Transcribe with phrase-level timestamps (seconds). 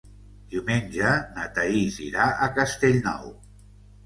[0.53, 3.31] Diumenge na Thaís irà a Castellnou.